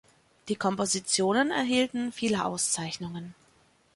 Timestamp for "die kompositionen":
0.47-1.51